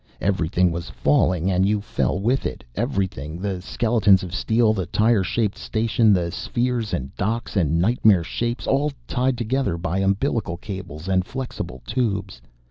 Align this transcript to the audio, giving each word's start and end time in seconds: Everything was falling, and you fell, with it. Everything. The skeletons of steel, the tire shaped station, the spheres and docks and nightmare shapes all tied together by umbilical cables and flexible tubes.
Everything 0.19 0.71
was 0.71 0.89
falling, 0.89 1.51
and 1.51 1.63
you 1.67 1.79
fell, 1.79 2.17
with 2.19 2.43
it. 2.43 2.63
Everything. 2.73 3.37
The 3.39 3.61
skeletons 3.61 4.23
of 4.23 4.33
steel, 4.33 4.73
the 4.73 4.87
tire 4.87 5.21
shaped 5.23 5.59
station, 5.59 6.11
the 6.11 6.31
spheres 6.31 6.91
and 6.91 7.15
docks 7.17 7.55
and 7.55 7.79
nightmare 7.79 8.23
shapes 8.23 8.65
all 8.65 8.93
tied 9.07 9.37
together 9.37 9.77
by 9.77 9.99
umbilical 9.99 10.57
cables 10.57 11.07
and 11.07 11.23
flexible 11.23 11.83
tubes. 11.85 12.41